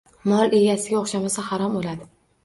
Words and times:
Mol 0.29 0.53
egasiga 0.59 0.97
o‘xshamasa, 1.01 1.43
harom 1.51 1.77
o‘ladi 1.83 2.09